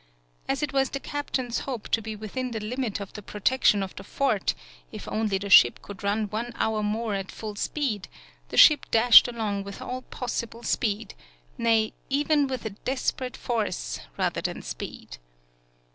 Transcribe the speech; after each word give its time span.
As 0.49 0.63
it 0.63 0.73
was 0.73 0.89
the 0.89 0.99
captain's 0.99 1.59
hope 1.59 1.87
to 1.89 2.01
be 2.01 2.15
within 2.15 2.49
the 2.49 2.59
limit 2.59 2.99
of 2.99 3.13
the 3.13 3.21
protection 3.21 3.83
of 3.83 3.95
the 3.95 4.03
fort, 4.03 4.55
if 4.91 5.07
only 5.07 5.37
the 5.37 5.51
ship 5.51 5.79
could 5.83 6.03
run 6.03 6.23
one 6.25 6.53
hour 6.55 6.81
more 6.81 7.13
at 7.13 7.29
full 7.31 7.55
speed, 7.55 8.07
the 8.49 8.57
ship 8.57 8.87
dashed 8.89 9.27
along 9.27 9.63
with 9.63 9.79
all 9.79 10.01
possible 10.01 10.63
speed, 10.63 11.13
nay, 11.55 11.93
even 12.09 12.47
with 12.47 12.65
a 12.65 12.71
desperate 12.71 13.37
force 13.37 13.99
rather 14.17 14.41
than 14.41 14.63
speed. 14.63 15.17